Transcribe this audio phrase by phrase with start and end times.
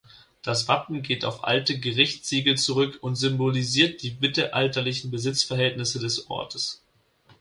[0.41, 6.81] Das Wappen geht auf alte Gerichtssiegel zurück und symbolisiert die mittelalterlichen Besitzverhältnisse des Ortes.